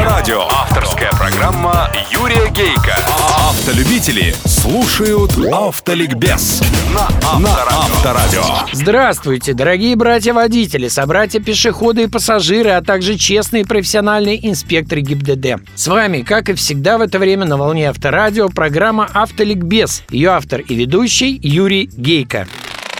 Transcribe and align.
Авторадио. 0.00 0.42
Авторская 0.48 1.10
программа 1.10 1.90
Юрия 2.10 2.48
Гейка. 2.50 2.96
Автолюбители 3.36 4.34
слушают 4.46 5.32
Автоликбез 5.52 6.62
на 6.94 7.06
Авторадио. 7.22 8.42
Здравствуйте, 8.72 9.52
дорогие 9.52 9.96
братья-водители, 9.96 10.88
собратья-пешеходы 10.88 12.04
и 12.04 12.06
пассажиры, 12.06 12.70
а 12.70 12.82
также 12.82 13.16
честные 13.16 13.66
профессиональные 13.66 14.48
инспекторы 14.48 15.02
ГИБДД. 15.02 15.60
С 15.74 15.86
вами, 15.86 16.22
как 16.22 16.48
и 16.48 16.54
всегда 16.54 16.96
в 16.96 17.02
это 17.02 17.18
время 17.18 17.44
на 17.44 17.58
волне 17.58 17.90
Авторадио, 17.90 18.48
программа 18.48 19.06
«Автоликбез». 19.12 20.02
Ее 20.08 20.30
автор 20.30 20.60
и 20.60 20.74
ведущий 20.74 21.38
Юрий 21.42 21.90
Гейка. 21.92 22.48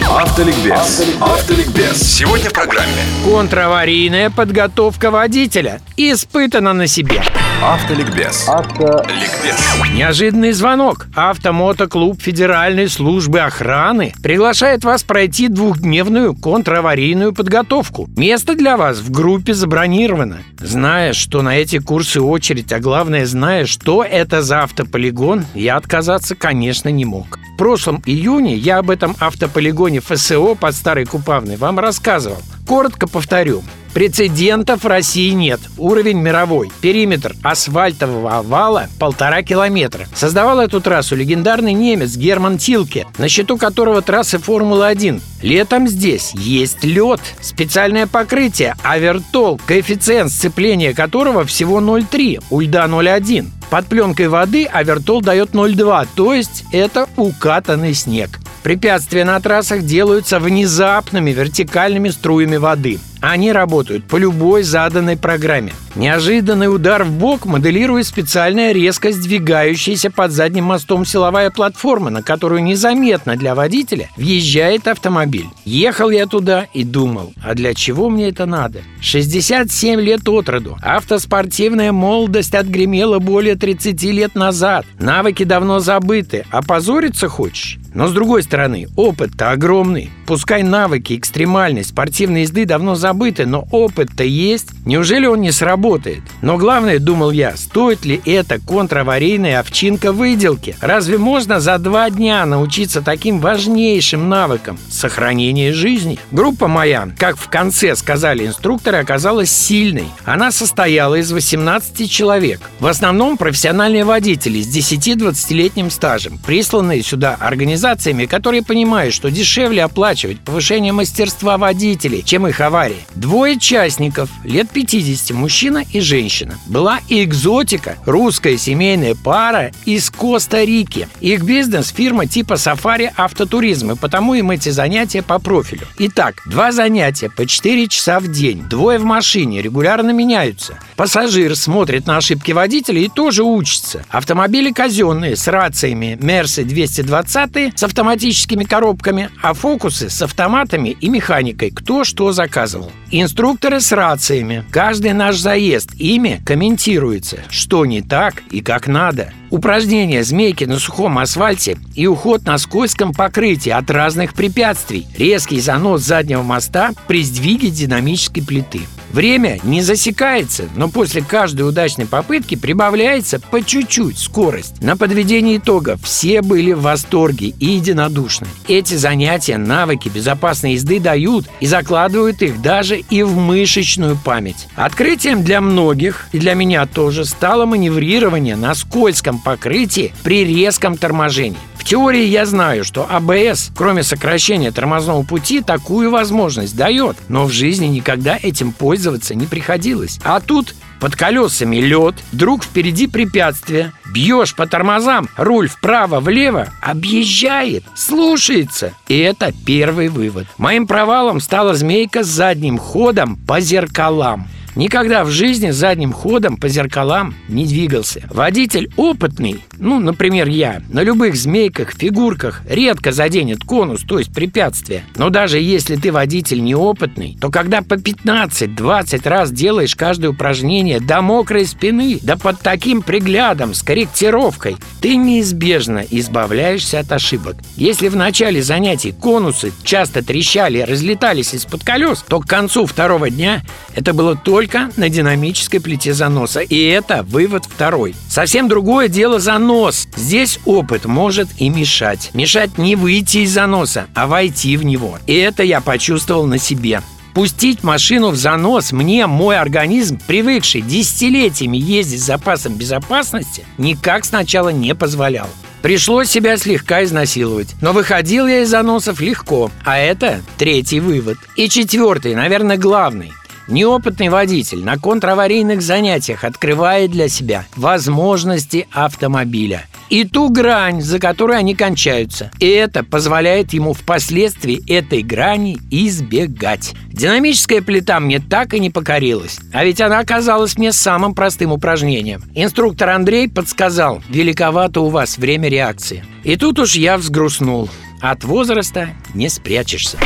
Автоликбез. 0.00 1.02
Автоликбез. 1.20 1.98
Сегодня 2.00 2.50
в 2.50 2.52
программе. 2.52 3.02
Контраварийная 3.24 4.30
подготовка 4.30 5.10
водителя 5.10 5.80
испытана 5.96 6.72
на 6.72 6.86
себе. 6.86 7.22
Автоликбез. 7.62 8.48
Автоликбез. 8.48 9.56
Неожиданный 9.94 10.52
звонок. 10.52 11.06
Автомотоклуб 11.14 12.20
Федеральной 12.20 12.88
службы 12.88 13.40
охраны 13.40 14.14
приглашает 14.22 14.84
вас 14.84 15.02
пройти 15.02 15.48
двухдневную 15.48 16.34
контраварийную 16.34 17.32
подготовку. 17.32 18.08
Место 18.16 18.54
для 18.54 18.76
вас 18.76 18.98
в 18.98 19.10
группе 19.10 19.54
забронировано. 19.54 20.42
Зная, 20.58 21.12
что 21.12 21.42
на 21.42 21.56
эти 21.58 21.78
курсы 21.78 22.20
очередь, 22.20 22.72
а 22.72 22.80
главное, 22.80 23.26
зная, 23.26 23.66
что 23.66 24.02
это 24.02 24.42
за 24.42 24.62
автополигон, 24.62 25.44
я 25.54 25.76
отказаться, 25.76 26.34
конечно, 26.34 26.88
не 26.88 27.04
мог. 27.04 27.38
Прошлом 27.62 28.02
июне 28.06 28.56
я 28.56 28.78
об 28.78 28.90
этом 28.90 29.14
автополигоне 29.20 30.00
ФСО 30.00 30.56
под 30.56 30.74
Старой 30.74 31.04
Купавной 31.04 31.56
вам 31.56 31.78
рассказывал. 31.78 32.38
Коротко 32.66 33.06
повторю. 33.06 33.62
Прецедентов 33.94 34.84
в 34.84 34.86
России 34.86 35.30
нет. 35.30 35.60
Уровень 35.76 36.18
мировой. 36.18 36.72
Периметр 36.80 37.34
асфальтового 37.42 38.38
овала 38.38 38.88
полтора 38.98 39.42
километра. 39.42 40.06
Создавал 40.14 40.60
эту 40.60 40.80
трассу 40.80 41.14
легендарный 41.14 41.74
немец 41.74 42.16
Герман 42.16 42.56
Тилке, 42.58 43.06
на 43.18 43.28
счету 43.28 43.58
которого 43.58 44.00
трассы 44.00 44.38
Формулы-1. 44.38 45.20
Летом 45.42 45.88
здесь 45.88 46.32
есть 46.34 46.84
лед, 46.84 47.20
специальное 47.40 48.06
покрытие, 48.06 48.76
авертол, 48.82 49.60
коэффициент 49.66 50.30
сцепления 50.30 50.94
которого 50.94 51.44
всего 51.44 51.80
0,3, 51.80 52.42
у 52.50 52.60
льда 52.60 52.86
0,1. 52.86 53.48
Под 53.70 53.86
пленкой 53.86 54.28
воды 54.28 54.66
авертол 54.66 55.20
дает 55.20 55.50
0,2, 55.50 56.08
то 56.14 56.34
есть 56.34 56.64
это 56.72 57.08
укатанный 57.16 57.94
снег. 57.94 58.41
Препятствия 58.62 59.24
на 59.24 59.40
трассах 59.40 59.82
делаются 59.82 60.38
внезапными 60.38 61.32
вертикальными 61.32 62.10
струями 62.10 62.56
воды. 62.56 63.00
Они 63.20 63.52
работают 63.52 64.04
по 64.04 64.16
любой 64.16 64.62
заданной 64.62 65.16
программе. 65.16 65.72
Неожиданный 65.94 66.72
удар 66.74 67.04
в 67.04 67.12
бок 67.12 67.44
моделирует 67.44 68.06
специальная 68.06 68.72
резко 68.72 69.12
сдвигающаяся 69.12 70.10
под 70.10 70.32
задним 70.32 70.64
мостом 70.64 71.04
силовая 71.04 71.50
платформа, 71.50 72.10
на 72.10 72.22
которую 72.22 72.64
незаметно 72.64 73.36
для 73.36 73.54
водителя 73.54 74.08
въезжает 74.16 74.88
автомобиль. 74.88 75.46
Ехал 75.64 76.10
я 76.10 76.26
туда 76.26 76.66
и 76.72 76.82
думал, 76.82 77.32
а 77.44 77.54
для 77.54 77.74
чего 77.74 78.10
мне 78.10 78.28
это 78.28 78.46
надо? 78.46 78.80
67 79.00 80.00
лет 80.00 80.28
от 80.28 80.48
роду. 80.48 80.76
Автоспортивная 80.82 81.92
молодость 81.92 82.54
отгремела 82.54 83.18
более 83.20 83.54
30 83.54 84.02
лет 84.04 84.34
назад. 84.34 84.84
Навыки 84.98 85.44
давно 85.44 85.78
забыты. 85.78 86.44
А 86.50 86.62
позориться 86.62 87.28
хочешь? 87.28 87.78
Но 87.94 88.08
с 88.08 88.12
другой 88.12 88.42
стороны, 88.42 88.88
опыт-то 88.96 89.50
огромный. 89.50 90.10
Пускай 90.26 90.62
навыки 90.62 91.16
экстремальной 91.16 91.84
спортивной 91.84 92.42
езды 92.42 92.64
давно 92.64 92.94
забыты, 92.94 93.46
но 93.46 93.66
опыт-то 93.70 94.24
есть. 94.24 94.68
Неужели 94.84 95.26
он 95.26 95.40
не 95.40 95.52
сработает? 95.52 96.22
Но 96.40 96.56
главное, 96.56 96.98
думал 96.98 97.30
я, 97.30 97.56
стоит 97.56 98.04
ли 98.04 98.20
это 98.24 98.58
контраварийная 98.58 99.60
овчинка 99.60 100.12
выделки? 100.12 100.74
Разве 100.80 101.18
можно 101.18 101.60
за 101.60 101.78
два 101.78 102.08
дня 102.10 102.44
научиться 102.46 103.02
таким 103.02 103.40
важнейшим 103.40 104.28
навыкам 104.28 104.78
сохранения 104.88 105.72
жизни? 105.72 106.18
Группа 106.30 106.68
моя, 106.68 107.10
как 107.18 107.36
в 107.36 107.48
конце 107.48 107.94
сказали 107.94 108.46
инструкторы, 108.46 108.98
оказалась 108.98 109.50
сильной. 109.50 110.06
Она 110.24 110.50
состояла 110.50 111.16
из 111.16 111.30
18 111.30 112.10
человек. 112.10 112.60
В 112.80 112.86
основном 112.86 113.36
профессиональные 113.36 114.04
водители 114.04 114.60
с 114.62 114.74
10-20-летним 114.74 115.90
стажем, 115.90 116.38
присланные 116.38 117.02
сюда 117.02 117.36
организациями, 117.82 118.26
которые 118.26 118.62
понимают, 118.62 119.14
что 119.14 119.30
дешевле 119.30 119.82
оплачивать 119.82 120.40
повышение 120.40 120.92
мастерства 120.92 121.58
водителей, 121.58 122.22
чем 122.22 122.46
их 122.46 122.60
аварии. 122.60 123.04
Двое 123.14 123.56
участников, 123.56 124.30
лет 124.44 124.70
50, 124.70 125.36
мужчина 125.36 125.84
и 125.92 126.00
женщина. 126.00 126.54
Была 126.66 127.00
и 127.08 127.24
экзотика, 127.24 127.96
русская 128.06 128.56
семейная 128.56 129.14
пара 129.14 129.72
из 129.84 130.10
Коста-Рики. 130.10 131.08
Их 131.20 131.42
бизнес– 131.42 131.92
фирма 131.96 132.26
типа 132.26 132.56
Сафари 132.56 133.12
Автотуризм, 133.16 133.92
и 133.92 133.96
потому 133.96 134.34
им 134.34 134.50
эти 134.50 134.68
занятия 134.68 135.22
по 135.22 135.38
профилю. 135.38 135.86
Итак, 135.98 136.36
два 136.46 136.72
занятия 136.72 137.30
по 137.30 137.46
4 137.46 137.88
часа 137.88 138.20
в 138.20 138.30
день. 138.30 138.62
Двое 138.68 138.98
в 138.98 139.04
машине, 139.04 139.60
регулярно 139.60 140.10
меняются. 140.10 140.78
Пассажир 140.96 141.56
смотрит 141.56 142.06
на 142.06 142.16
ошибки 142.16 142.52
водителя 142.52 143.00
и 143.00 143.08
тоже 143.08 143.42
учится. 143.42 144.04
Автомобили 144.08 144.70
казенные, 144.70 145.36
с 145.36 145.48
рациями 145.48 146.18
Мерсы 146.20 146.64
220 146.64 147.71
с 147.74 147.82
автоматическими 147.82 148.64
коробками, 148.64 149.30
а 149.42 149.54
фокусы 149.54 150.10
с 150.10 150.22
автоматами 150.22 150.90
и 151.00 151.08
механикой, 151.08 151.70
кто 151.70 152.04
что 152.04 152.32
заказывал. 152.32 152.90
Инструкторы 153.10 153.80
с 153.80 153.92
рациями. 153.92 154.64
Каждый 154.70 155.12
наш 155.12 155.36
заезд 155.36 155.90
ими 155.98 156.40
комментируется, 156.44 157.38
что 157.50 157.84
не 157.84 158.02
так 158.02 158.42
и 158.50 158.60
как 158.60 158.86
надо. 158.86 159.32
Упражнения 159.50 160.24
змейки 160.24 160.64
на 160.64 160.78
сухом 160.78 161.18
асфальте 161.18 161.76
и 161.94 162.06
уход 162.06 162.44
на 162.44 162.56
скользком 162.56 163.12
покрытии 163.12 163.70
от 163.70 163.90
разных 163.90 164.34
препятствий. 164.34 165.06
Резкий 165.16 165.60
занос 165.60 166.00
заднего 166.00 166.42
моста 166.42 166.92
при 167.06 167.22
сдвиге 167.22 167.70
динамической 167.70 168.42
плиты. 168.42 168.80
Время 169.12 169.60
не 169.62 169.82
засекается, 169.82 170.68
но 170.74 170.88
после 170.88 171.22
каждой 171.22 171.68
удачной 171.68 172.06
попытки 172.06 172.54
прибавляется 172.54 173.38
по 173.38 173.62
чуть-чуть 173.62 174.18
скорость. 174.18 174.82
На 174.82 174.96
подведение 174.96 175.58
итогов 175.58 176.00
все 176.02 176.40
были 176.40 176.72
в 176.72 176.82
восторге 176.82 177.48
и 177.58 177.66
единодушны. 177.66 178.46
Эти 178.68 178.94
занятия 178.94 179.58
навыки 179.58 180.08
безопасной 180.08 180.72
езды 180.74 180.98
дают 180.98 181.46
и 181.60 181.66
закладывают 181.66 182.42
их 182.42 182.62
даже 182.62 182.98
и 182.98 183.22
в 183.22 183.36
мышечную 183.36 184.18
память. 184.22 184.66
Открытием 184.76 185.44
для 185.44 185.60
многих, 185.60 186.28
и 186.32 186.38
для 186.38 186.54
меня 186.54 186.86
тоже, 186.86 187.24
стало 187.24 187.66
маневрирование 187.66 188.56
на 188.56 188.74
скользком 188.74 189.38
покрытии 189.38 190.14
при 190.22 190.44
резком 190.44 190.96
торможении. 190.96 191.58
В 191.82 191.84
теории 191.84 192.26
я 192.26 192.46
знаю, 192.46 192.84
что 192.84 193.08
АБС, 193.10 193.72
кроме 193.76 194.04
сокращения 194.04 194.70
тормозного 194.70 195.24
пути, 195.24 195.60
такую 195.60 196.12
возможность 196.12 196.76
дает, 196.76 197.16
но 197.28 197.44
в 197.46 197.50
жизни 197.50 197.86
никогда 197.86 198.38
этим 198.40 198.70
пользоваться 198.70 199.34
не 199.34 199.46
приходилось. 199.46 200.20
А 200.22 200.38
тут 200.38 200.76
под 201.00 201.16
колесами 201.16 201.78
лед, 201.78 202.14
вдруг 202.30 202.62
впереди 202.62 203.08
препятствие, 203.08 203.92
бьешь 204.14 204.54
по 204.54 204.68
тормозам, 204.68 205.28
руль 205.36 205.68
вправо-влево, 205.68 206.68
объезжает, 206.80 207.82
слушается. 207.96 208.92
И 209.08 209.18
это 209.18 209.52
первый 209.66 210.06
вывод. 210.06 210.46
Моим 210.58 210.86
провалом 210.86 211.40
стала 211.40 211.74
змейка 211.74 212.22
с 212.22 212.28
задним 212.28 212.78
ходом 212.78 213.34
по 213.34 213.58
зеркалам. 213.58 214.46
Никогда 214.74 215.24
в 215.24 215.30
жизни 215.30 215.70
задним 215.70 216.12
ходом 216.12 216.56
по 216.56 216.68
зеркалам 216.68 217.34
не 217.48 217.66
двигался. 217.66 218.22
Водитель 218.30 218.90
опытный, 218.96 219.62
ну, 219.78 220.00
например, 220.00 220.48
я, 220.48 220.82
на 220.88 221.02
любых 221.02 221.36
змейках, 221.36 221.92
фигурках 221.92 222.62
редко 222.68 223.12
заденет 223.12 223.64
конус, 223.64 224.00
то 224.02 224.18
есть 224.18 224.32
препятствие. 224.32 225.04
Но 225.16 225.28
даже 225.28 225.58
если 225.58 225.96
ты 225.96 226.10
водитель 226.10 226.62
неопытный, 226.62 227.36
то 227.38 227.50
когда 227.50 227.82
по 227.82 227.94
15-20 227.94 229.28
раз 229.28 229.52
делаешь 229.52 229.94
каждое 229.94 230.28
упражнение 230.28 231.00
до 231.00 231.20
мокрой 231.20 231.66
спины, 231.66 232.18
да 232.22 232.36
под 232.36 232.60
таким 232.60 233.02
приглядом, 233.02 233.74
с 233.74 233.82
корректировкой, 233.82 234.76
ты 235.00 235.16
неизбежно 235.16 236.04
избавляешься 236.10 237.00
от 237.00 237.12
ошибок. 237.12 237.56
Если 237.76 238.08
в 238.08 238.16
начале 238.16 238.62
занятий 238.62 239.12
конусы 239.12 239.72
часто 239.84 240.24
трещали 240.24 240.80
разлетались 240.80 241.54
из-под 241.54 241.84
колес, 241.84 242.24
то 242.26 242.40
к 242.40 242.46
концу 242.46 242.86
второго 242.86 243.28
дня 243.28 243.62
это 243.94 244.14
было 244.14 244.36
только 244.62 244.90
на 244.96 245.08
динамической 245.08 245.80
плите 245.80 246.14
заноса. 246.14 246.60
И 246.60 246.80
это 246.84 247.24
вывод 247.24 247.64
второй. 247.64 248.14
Совсем 248.28 248.68
другое 248.68 249.08
дело 249.08 249.40
занос. 249.40 250.06
Здесь 250.14 250.60
опыт 250.64 251.04
может 251.04 251.48
и 251.58 251.68
мешать. 251.68 252.30
Мешать 252.32 252.78
не 252.78 252.94
выйти 252.94 253.38
из 253.38 253.50
заноса, 253.50 254.06
а 254.14 254.28
войти 254.28 254.76
в 254.76 254.84
него. 254.84 255.18
И 255.26 255.34
это 255.34 255.64
я 255.64 255.80
почувствовал 255.80 256.46
на 256.46 256.58
себе. 256.58 257.02
Пустить 257.34 257.82
машину 257.82 258.28
в 258.28 258.36
занос 258.36 258.92
мне 258.92 259.26
мой 259.26 259.58
организм, 259.58 260.20
привыкший 260.28 260.82
десятилетиями 260.82 261.78
ездить 261.78 262.20
с 262.20 262.26
запасом 262.26 262.74
безопасности, 262.74 263.64
никак 263.78 264.24
сначала 264.24 264.68
не 264.68 264.94
позволял. 264.94 265.48
Пришлось 265.80 266.28
себя 266.28 266.56
слегка 266.56 267.02
изнасиловать. 267.02 267.74
Но 267.80 267.92
выходил 267.92 268.46
я 268.46 268.60
из 268.60 268.68
заносов 268.68 269.20
легко. 269.20 269.72
А 269.84 269.98
это 269.98 270.40
третий 270.56 271.00
вывод. 271.00 271.38
И 271.56 271.68
четвертый, 271.68 272.36
наверное, 272.36 272.76
главный. 272.76 273.32
Неопытный 273.68 274.28
водитель 274.28 274.84
на 274.84 274.98
контраварийных 274.98 275.82
занятиях 275.82 276.44
открывает 276.44 277.10
для 277.10 277.28
себя 277.28 277.64
возможности 277.76 278.88
автомобиля 278.92 279.86
и 280.12 280.24
ту 280.24 280.50
грань, 280.50 281.00
за 281.00 281.18
которой 281.18 281.58
они 281.58 281.74
кончаются. 281.74 282.50
И 282.58 282.68
это 282.68 283.02
позволяет 283.02 283.72
ему 283.72 283.94
впоследствии 283.94 284.82
этой 284.86 285.22
грани 285.22 285.78
избегать. 285.90 286.92
Динамическая 287.06 287.80
плита 287.80 288.20
мне 288.20 288.38
так 288.38 288.74
и 288.74 288.80
не 288.80 288.90
покорилась, 288.90 289.58
а 289.72 289.86
ведь 289.86 290.02
она 290.02 290.18
оказалась 290.18 290.76
мне 290.76 290.92
самым 290.92 291.34
простым 291.34 291.72
упражнением. 291.72 292.42
Инструктор 292.54 293.08
Андрей 293.08 293.48
подсказал, 293.48 294.22
великовато 294.28 295.00
у 295.00 295.08
вас 295.08 295.38
время 295.38 295.70
реакции. 295.70 296.24
И 296.44 296.56
тут 296.56 296.78
уж 296.78 296.94
я 296.94 297.16
взгрустнул. 297.16 297.88
От 298.20 298.44
возраста 298.44 299.08
не 299.32 299.48
спрячешься. 299.48 300.18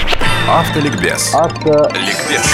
Автоликбез. 0.48 1.34
Автоликбез. 1.34 2.44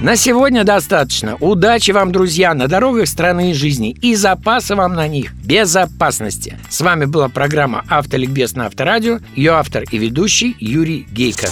На 0.00 0.16
сегодня 0.16 0.64
достаточно. 0.64 1.36
Удачи 1.36 1.92
вам, 1.92 2.10
друзья, 2.10 2.54
на 2.54 2.66
дорогах 2.66 3.06
страны 3.08 3.52
и 3.52 3.54
жизни 3.54 3.90
и 3.90 4.16
запаса 4.16 4.74
вам 4.74 4.94
на 4.94 5.06
них 5.06 5.32
безопасности. 5.32 6.58
С 6.68 6.80
вами 6.80 7.04
была 7.04 7.28
программа 7.28 7.84
«Автоликбез» 7.88 8.56
на 8.56 8.66
Авторадио. 8.66 9.20
Ее 9.36 9.52
автор 9.52 9.84
и 9.90 9.96
ведущий 9.96 10.56
Юрий 10.58 11.06
Гейко. 11.12 11.46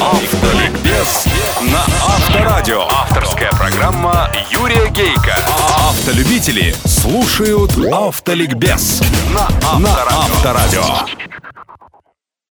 Автоликбез 0.00 1.24
на 1.62 1.80
Авторадио. 2.06 2.82
Авторская 2.82 3.50
программа 3.50 4.30
Юрия 4.50 4.90
Гейка. 4.90 5.38
Автолюбители 5.88 6.74
слушают 6.84 7.72
Автоликбез 7.90 9.00
на 9.32 9.48
Авторадио. 9.62 10.84